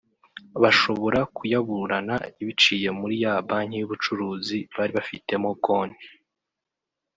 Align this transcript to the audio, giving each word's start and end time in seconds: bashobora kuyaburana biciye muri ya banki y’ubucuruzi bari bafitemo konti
bashobora 0.61 1.19
kuyaburana 1.35 2.15
biciye 2.45 2.89
muri 2.99 3.15
ya 3.23 3.33
banki 3.47 3.75
y’ubucuruzi 3.79 4.57
bari 4.75 4.91
bafitemo 4.97 5.49
konti 5.65 6.07